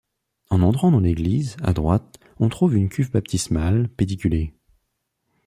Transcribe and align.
En 0.49 0.63
entrant 0.63 0.89
dans 0.89 0.99
l'église, 1.01 1.57
à 1.61 1.73
droite, 1.73 2.19
on 2.39 2.49
trouve 2.49 2.73
une 2.75 2.89
cuve 2.89 3.11
baptismale 3.11 3.87
pédiculée. 3.87 4.51